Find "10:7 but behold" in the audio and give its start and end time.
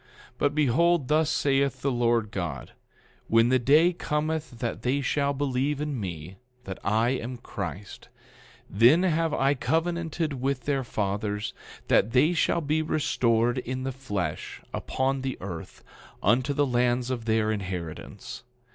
0.31-1.07